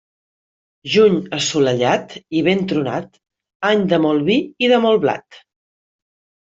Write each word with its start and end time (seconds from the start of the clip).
Juny 0.93 1.19
assolellat 1.37 2.17
i 2.39 2.43
ben 2.49 2.65
tronat, 2.73 3.23
any 3.73 3.87
de 3.95 4.03
molt 4.09 4.29
vi 4.33 4.43
i 4.67 4.75
de 4.77 4.85
molt 4.89 5.09
blat. 5.09 5.43